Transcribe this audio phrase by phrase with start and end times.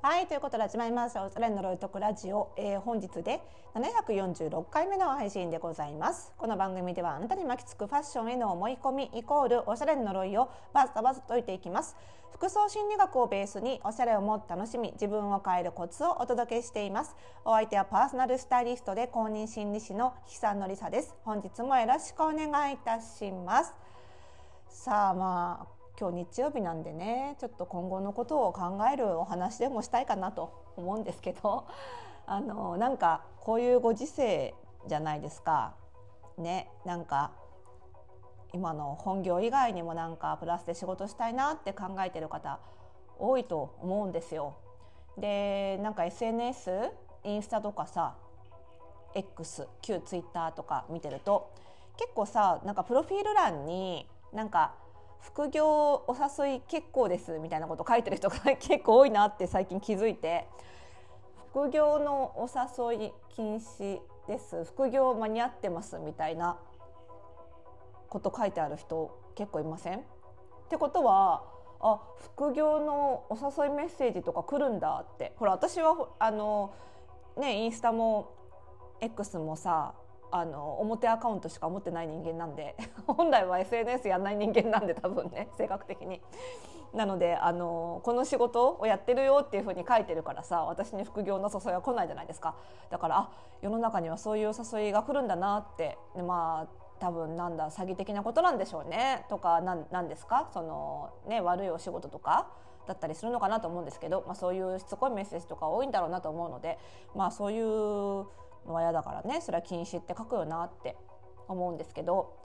[0.00, 3.42] はいということで始まりました「おしゃれのロイトクラジオ」えー、本日で
[3.74, 6.32] 746回目の配信でございます。
[6.38, 11.94] この番組ではあなたに巻きつくファッションへの思い込みイコールおしゃれの呪いをバスタバス解いていきます。
[12.38, 17.16] 服装心理学をベースにおしゃれをもっと楽しみ自分を変えるコツをお届けしています。
[17.44, 21.16] お相手はパーソナルスタイリストで公認心理師の久野里沙です。
[21.24, 23.74] 本日もよろしくお願いいたします。
[24.68, 25.66] さあまあ
[25.98, 31.66] 今日日曜日なんでねちょっと今後のことを考えるお話でもしたいかなと思うんですけど
[32.24, 34.54] あのなんかこういうご時世
[34.86, 35.74] じゃないですか。
[36.36, 37.32] ねなんか
[38.52, 42.60] 今の本業以外にもなんかプラスで仕事したいなって考えてる方
[43.18, 44.56] 多いと思うんですよ。
[45.16, 46.90] でなんか SNS
[47.24, 48.16] インスタとかさ
[49.14, 51.50] X 旧 Twitter とか見てると
[51.96, 54.74] 結構さなんかプロフィール欄になんか
[55.20, 60.46] 副業お誘い結構ですみたいなこと書いてる人が 結構多いなって最近気づいて
[61.50, 62.48] 副業のお
[62.92, 66.56] 誘い禁止です副業間に合ってますみたいな
[68.08, 69.98] こと書いてある人結構いません？
[69.98, 70.02] っ
[70.68, 71.44] てことは
[71.80, 75.32] あ副業のお誘いメッセージとか来るんだって。
[75.36, 76.72] ほら私はあの
[77.36, 78.30] ねインスタも
[79.00, 79.94] X もさ
[80.30, 86.20] あの表アカウントしか持ってない人間なんで 本来は SNS やんない人間なんで多分ね性格的に。
[86.94, 92.54] なのであのこの仕事をやってるよっていうふうに書いてるからさ私に副業の誘いは来ないじゃないですか。
[92.90, 95.98] だからあ世の中にはそういう誘いが来るんだなって。
[96.16, 99.24] でまあ多分なんだ詐欺的なことなんでしょうね。
[99.28, 100.48] とかなんですか？
[100.52, 102.48] その、ね、悪いお仕事とか
[102.86, 106.78] だったりするのかなと思うんですけど、まあ、そういうしつこいメッセージとか多いんだろうなと思うので、
[107.14, 108.26] まあ、そういうの
[108.66, 110.96] は嫌だからねそれは禁止って書くよなって
[111.48, 112.36] 思うんですけど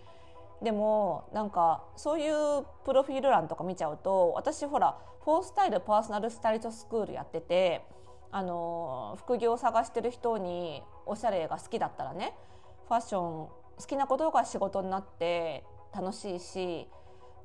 [0.61, 7.85] でもなんかそういうプロフィール欄とか見ちゃうと私ほらフォースタイルパーソナルスタイリストスクールやってて
[8.31, 12.33] あの副業を探してる人におしゃれが好きだったらね
[12.87, 13.47] ファッション
[13.79, 15.63] 好きなことが仕事になって
[15.93, 16.87] 楽しいし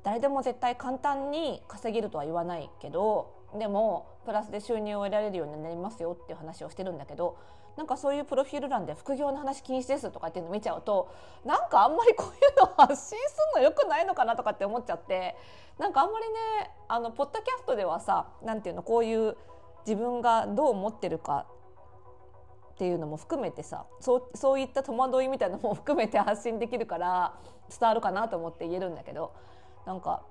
[0.03, 7.37] 誰でも絶対簡単に稼げるとは言わないけどでもプラスで収入を得られるようになりますよっていう話をしてるんだけど
[7.77, 11.13] なんかそういうプロフィール欄で副業の話禁止ですとかっていうの見ちゃうと
[11.45, 15.35] なんかあんまりこういうの発信するのよくないのかなとかって思っちゃって
[15.79, 19.37] なんかあんまりねあのポッドキャストではさなんていうのこういう
[19.85, 21.45] 自分がどう思ってるか
[22.79, 27.33] っていうのも含めてさそうそういった戸惑いみたいなのも含めて発信できるから
[27.69, 29.33] 伝わるかなと思って言えるんだけど
[29.85, 30.23] なんか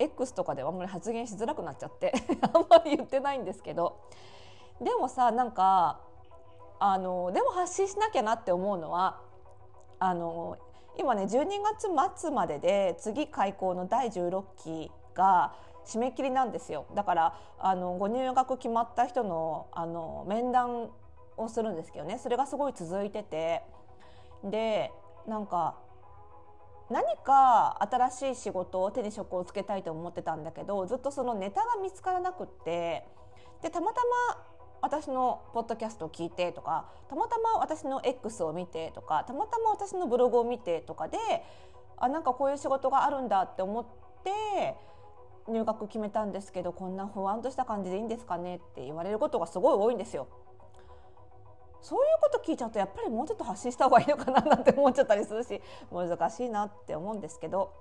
[0.00, 2.12] X とかではあんまり発言しづらくなっちゃって
[2.42, 4.00] あんまり言ってないんですけど
[4.80, 6.00] でもさなんか
[6.80, 9.20] あのでも発信しなきゃなって思うのは
[10.00, 10.58] あの
[10.98, 11.46] 今ね12
[11.94, 15.54] 月末までで次開校の第16期が
[15.86, 16.86] 締め切りなんですよ。
[16.94, 20.90] だからあのご入学決まった人のあの面談
[21.42, 22.18] をするんですけどね。
[22.18, 23.62] それがすごい続いてて。
[24.44, 24.90] で
[25.26, 25.76] なんか
[26.90, 33.06] 何か新しい仕事を手に職をつけたいと思ってたんだけどずっとそのネタが見つからなくって。
[33.62, 34.00] でたまた
[34.34, 34.44] ま
[34.82, 41.18] 私のポッドキャストを聞いてとかたまたま私の X を見てとかたまたま私のブログを見てとかで
[41.96, 43.86] あなんかこういう仕事があるんだって思っ
[44.24, 44.74] て
[45.48, 50.26] 入学決めたんですけどこんな不安とした感じでいいんですかねって言われることがすごい多いんですよ。
[51.82, 55.60] そういうこと聞いちゃうとやっぱりもうちょっと発信した方がいいのかななんて思っちゃったりするし
[55.90, 57.72] 難しいなって思うんですけど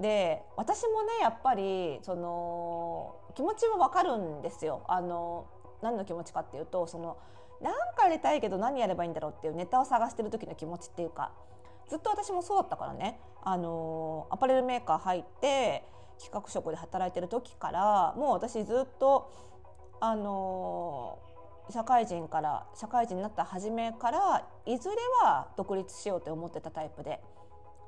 [0.00, 4.82] で私もねやっぱりその気持ちはわかるんですよ。
[4.88, 5.46] あの
[5.82, 7.18] 何の気持ちかっていうとその
[7.60, 11.32] 何かやりたいけど何やればいいんだろうっていうネタを探してる時の気持ちっていうか
[11.88, 15.84] ずっと私もそうだったからねあのアパレルメーカー入って
[16.18, 19.30] 企画職で働いてる時からもう私ずっと
[20.00, 21.18] あの
[21.70, 27.20] 社会人から社会人になった初めからいずれは独立しようって思ってたタイプで。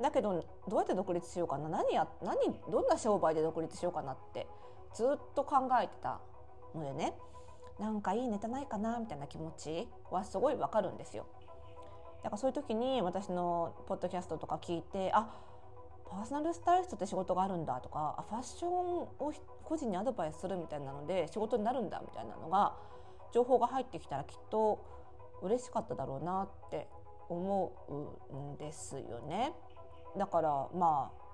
[0.01, 1.69] だけどどうやって独立しようかな？
[1.69, 2.37] 何や何
[2.71, 4.47] どんな商売で独立しようかなって
[4.95, 6.21] ずっと考えてた
[6.75, 7.15] のでね。
[7.79, 8.99] なんかいいネタないかな？
[8.99, 11.27] みたいな気持ちはすごいわかるんですよ。
[12.23, 15.29] だからそういう時に私のポッドキャストとか聞いてあ
[16.11, 19.09] パーソナルスタイリストって仕事があるんだとかファッションを
[19.65, 22.75] 個人にアドバイスするみたいなので仕事になるんだみたいなのが
[23.33, 24.85] 情報が入ってきたらきっと
[25.43, 26.89] 嬉しかっただろうなって
[27.29, 27.73] 思
[28.29, 29.53] うんですよね。
[30.17, 31.27] だからまあ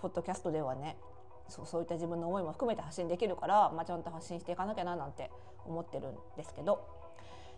[0.00, 0.96] ポッドキャストではね
[1.48, 5.30] そうそういった自分の思いも含めて発信できるから、まあ、ちゃんと発信していかなきゃななんて
[5.66, 6.86] 思ってるんですけど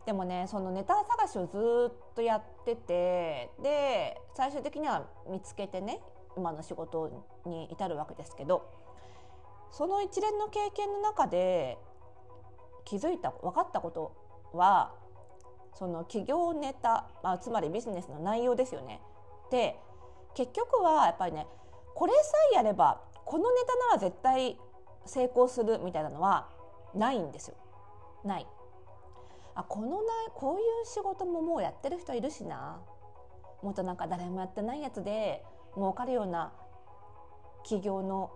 [0.06, 6.00] でもねそのネタ探しをずっとやっててで最終的には見つけてね
[6.36, 8.68] 今の仕事に至るわけですけど
[9.70, 11.78] その一連の経験の中で
[12.84, 14.14] 気づいた分かったこと
[14.52, 14.94] は
[15.75, 19.00] その企業ネタ、まあ、つまりビジネスの内容ですよね。
[19.50, 19.79] で
[20.34, 21.46] 結局はやっぱりね
[21.94, 22.20] これさ
[22.52, 24.58] えやればこのネタなら絶対
[25.05, 26.49] 成功するみたいなのは
[26.94, 27.56] ないんですよ。
[28.25, 28.46] ない。
[29.55, 32.81] あこのなこういう仕事ももうやってる人いるしな
[33.62, 35.44] もっとなんか誰もやってないやつで
[35.75, 36.52] 儲かるような
[37.62, 38.31] 企業の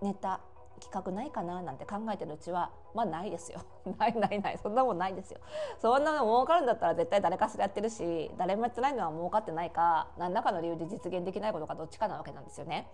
[0.00, 0.40] ネタ
[0.84, 3.60] 企画ないかななんて考えてるうちはまあないですよ。
[3.98, 4.58] ないないない。
[4.58, 5.40] そんなもんないですよ。
[5.80, 12.88] そんなの儲かるんだったら絶対誰かしらやってるし誰もやってないのは儲かってないか何らかの理由で実現できないことかどっちかなわけなんですよね、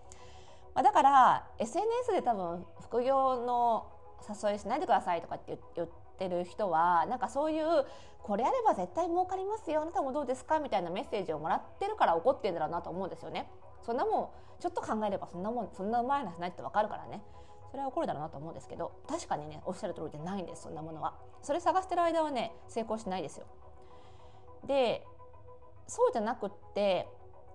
[0.74, 3.86] まあ、だから SNS で多分副業の
[4.28, 5.88] 誘いしないでくださいとかって言っ
[6.18, 7.86] てる人はなんかそういう
[8.22, 9.80] これやれば絶対儲かりますよ。
[9.80, 13.50] あなたもどうですかみたいなメッセージをもらってるから怒ってるんだろうなと思うんですよね。
[13.82, 17.22] そんなもんちょっと考えればそんなもんそんなうまいなないってわかるからね。
[17.70, 21.14] それは起こるだろうなと思うんですけど確かにねおっしゃる通りでないんですそんなものは。
[21.42, 23.46] それ探してる間はね成功しないですよ。
[24.66, 25.04] で
[25.86, 27.08] そうじゃなくって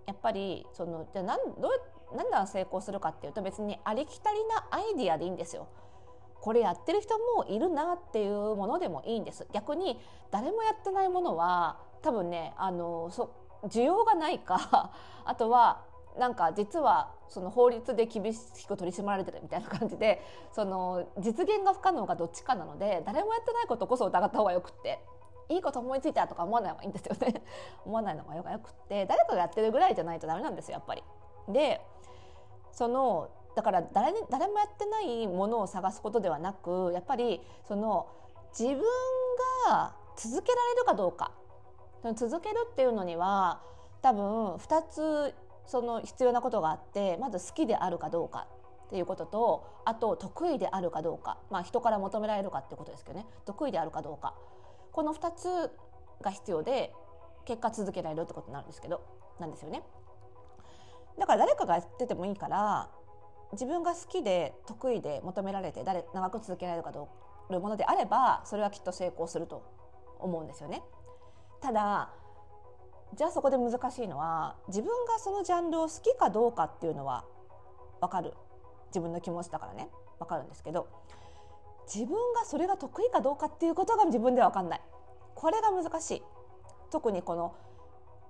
[0.06, 5.68] やっぱりそのじゃあなんどう何が成功するかっていうと別にありきたりなアイディアでいいんですよ。
[6.42, 9.48] これやってる人もいるなっていうものでもいいんです。
[9.52, 10.00] 逆に
[10.32, 13.32] 誰もやってないものは多分ねあのそ
[13.64, 14.92] 需要がないか
[15.26, 15.85] あとは
[16.18, 20.22] なんか実はその法律で厳しく取り締まられてるみたいな感じで
[20.54, 25.00] その実現が不可能がどっちかなので誰もやってないことこそ疑った方がよくって
[25.50, 27.44] いいこと思いついたとか思わない方がいいんですよね
[27.86, 31.04] 思わないのがよくって誰かがやってるぐらいじゃないとダメなんですよやっぱり。
[31.50, 31.82] で
[32.72, 38.08] そのだから誰に誰もやってないものを探すことではなくやっぱりその
[38.58, 38.84] 自分
[39.70, 41.32] が続けられるかどうか
[42.16, 43.62] 続けるっていうのには
[44.02, 45.34] 多分2つ
[45.66, 48.48] その必要なことがあってまず好きであるかどうか
[48.88, 54.36] っていうこととあと得意であるかどうか、まあ、人から求められるかっていうことですけどね得意であるかどうか
[54.92, 55.72] この2つ
[56.22, 56.94] が必要で
[57.46, 59.02] 結果続けられるってことになるんですけど
[59.40, 59.84] なんですよね。
[61.20, 62.90] だから誰かがやっててもいいから
[63.54, 67.10] 自分が好きで得意で求められて誰長く続けられるかど
[67.50, 69.64] ういうものであればそれはきっと成功すると
[70.20, 70.84] 思うんですよね。
[71.62, 72.10] ただ
[73.16, 77.26] じゃあそこで難しいのは自分がそのジャンルを好きかどうかっていうのは
[78.02, 78.34] 分かる。
[78.88, 79.90] 自分の気持ちだからね。
[80.20, 80.88] 分かるんですけど
[81.94, 84.82] 自分がそれが得意かどうかっていうことが自分では分かんない。
[85.34, 86.24] これが難しい。
[86.92, 87.56] 特にこの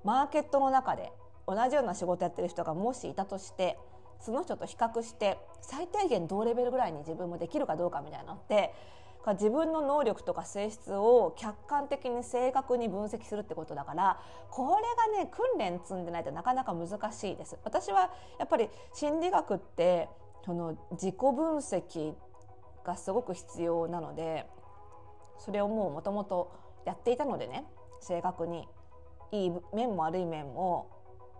[0.04, 1.12] マーケットの中で
[1.48, 3.78] 同じような仕事やってる人がもしいたとして
[4.20, 8.74] その人と比較して最低限同レベルぐらいに自分もできるかどうかみたいなのって
[9.34, 14.20] 自分の能力とか性質を客観的に正確に分析するってことだから
[14.52, 17.58] これがね訓練積んでないとなかなか難しいです。
[17.64, 20.10] 私はやっぱり心理学って
[20.46, 22.14] その自己分析
[22.84, 24.46] がすごく必要なので
[25.40, 26.52] それをもうもともと
[26.86, 27.66] やっていたのでね
[28.00, 28.68] 正確に
[29.32, 30.95] いい面も悪い面も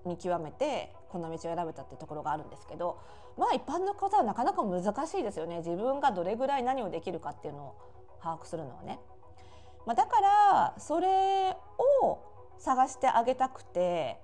[0.06, 3.00] 見極めてこの道を選べたってところがあるんですけど
[3.38, 7.76] まあ一般の方はなかなか難しいですよね自分がどれぐらい何をできるかっていうのを
[8.22, 9.00] 把握するのはね。
[9.86, 11.56] まあ、だからそれ
[12.02, 12.18] を
[12.58, 14.18] 探してあげたくて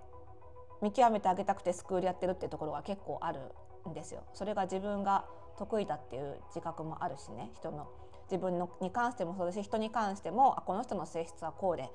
[0.81, 3.39] 見極めてあげたくてスクールやってるってところが結構ある
[3.87, 4.23] んですよ。
[4.33, 5.25] それが自分が
[5.57, 7.87] 得意だっていう自覚もあるしね人の
[8.31, 11.89] 自分のに関してもそうだし人に関してもあこの人の性質はこうで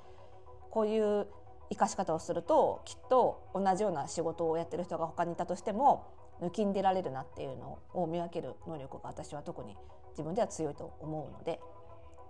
[0.71, 1.26] こういう
[1.70, 6.06] 生かし方をするときっと同じような仕事をやってる人が他にいたとしても
[6.40, 9.76] 抜きんでられるなっていうのを見分ける能力が私は特に
[10.11, 11.61] 自分では強いと思うので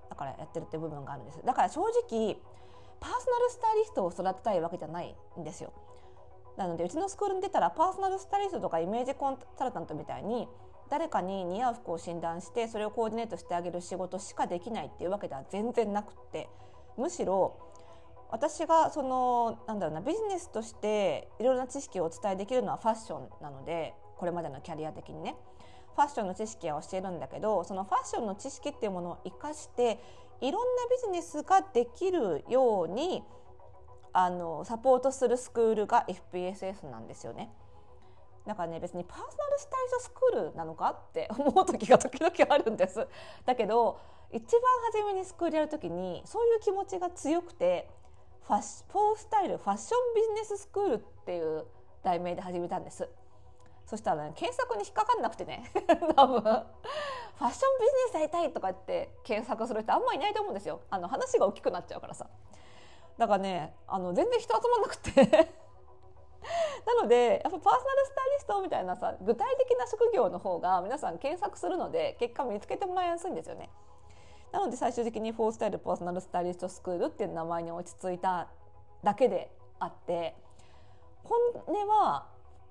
[0.09, 1.43] だからやってるって部分があるんです。
[1.45, 2.37] だから正直
[3.01, 5.73] パーソナルスタイリストを育てたいわけじゃないんですよ。
[6.57, 10.49] なのでうちのスクールに出たらパーソナルスタイリストとかイメージコンサルタントみたいに
[10.89, 16.49] 誰かに似合う服を診断してそれをコーディネートしてあげる仕事しかできないっていうわけでは全然なくって
[16.97, 17.59] むしろ
[18.31, 25.37] 私がそのなんだろうなビジネスとしていろいろな知識をお伝えできるのはファッションなのでこれまでのキャリア的にね
[25.95, 29.99] ファッションの知識は教えるんだけどそのファッションの知識っていうものを生かして
[30.41, 33.23] いろんなビジネスができるように
[34.13, 37.51] あのサポートするスクールが FPSS なんですよね。
[38.47, 43.07] だからね別にパーソナルスタイリストスクールなのかって思う時が時々あるんです。
[43.45, 43.99] だけど
[44.33, 47.89] 一番初めにスクールやる時にそういう気持ちが強くて
[48.47, 51.65] ファッフォースタイルファッションビジネススクールっていう
[52.05, 53.09] 題名で始めたんです。
[53.87, 55.71] そしたら、ね、検索に引っかかんなくてね。
[56.15, 56.41] 多分。
[56.41, 60.81] ファッションビジネスやりたいとか言って検索する人あんまいないと思うんですよ。
[60.91, 62.29] あの話が大きくなっちゃうからさ。
[63.19, 65.11] だからねあの全然人集まんなくて。
[66.87, 73.71] なのでやっぱパーソナルスタイリストみたいなさ具体的な職業の方が皆さん検索するので結果見つけてもらいやすいんですよね。
[74.53, 78.49] なので最終的にフォースタイルパーソナルスタイリストスクールっていう名前に落ち着いた
[79.03, 80.35] だけであって
[81.25, 82.27] 本音は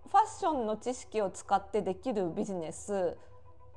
[0.10, 3.18] ファッションの知識を使ってできるビジネス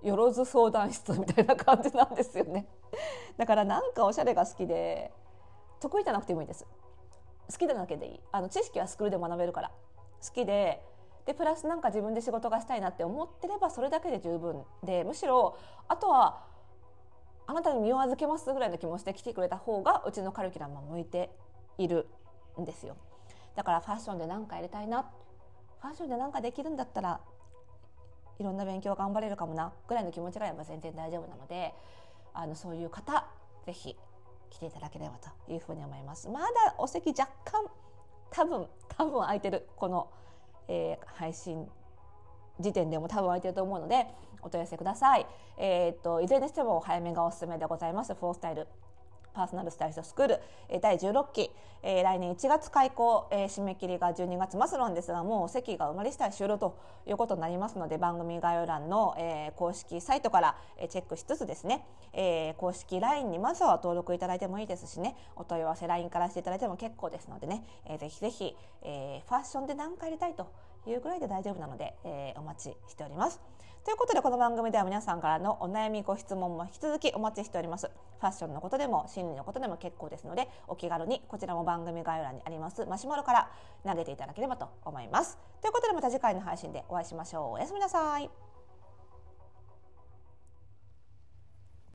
[0.02, 2.68] よろず相談室みたいな感じなんですよね。
[3.36, 5.12] だからなんかおしゃれが好きで
[5.80, 6.66] 得意じゃなくてもいいです。
[7.50, 8.20] 好きなだけでいい。
[8.30, 9.72] あの知識はスクールで学べるから。
[10.24, 10.82] 好きで
[11.24, 16.44] でプラスなんか自分で仕事がしたいなって思ってればそれだけで十分でむしろあとは
[17.48, 21.30] あなたに身を預けますぐらいの気持ちで来てくれた方がうちのカリキュラムは向いて
[21.78, 22.06] いる
[22.60, 22.94] んですよ。
[23.56, 25.10] だからファッションで何かやりたいな。
[25.80, 27.20] ファッションで何かできるんだったら
[28.38, 31.72] いろんな勉強頑張れるかもなぐらいの気持ちがあれば全然大丈夫なので
[32.34, 33.26] あのそういう方
[33.64, 33.96] ぜひ
[34.50, 36.28] 来ていただければというふうに思います。
[36.28, 37.64] まだお席若干
[38.30, 40.08] 多分 多分空いてるこの、
[40.68, 41.70] えー、配信
[42.60, 44.06] 時点でも多分空いてると思うので
[44.42, 45.26] お問い合わせください。
[45.56, 48.14] えー、っといずれにしても早めがおすすめでございます。
[48.14, 48.66] フォースタイル
[49.38, 50.40] パーソナルスタイリストスクール、
[50.80, 51.52] 第16期、
[51.84, 56.76] えー、来年1月開校、えー、締め切りが12月末なんですがもう席が埋まり次第終了と
[57.06, 60.56] いうことになりますので番組概要欄の、えー、公式サイトから、
[60.88, 70.50] チェックしつつですね、えー、公式 LINE にまずは登録いただいてもいいですしねお問い合わせ LINE からしていただいても結構ですのでね、えー、ぜひぜひ、えー、ファッションで何かやりたいと
[70.86, 73.40] いうぐらいで大丈夫なので、えー、お待ちしております。
[73.88, 77.90] ということでこの番組では皆さんからのお悩みご質問も引き続きお待ちしております。
[78.20, 83.50] ファッションのことでも心理のことでも結構ですのでお気軽にこちらも番組概要欄にありますマシュマロから
[83.86, 85.38] 投げていただければと思います。
[85.62, 87.52] ということでまた次回の配信でお会いしましょう。
[87.52, 88.47] おやすみなさい。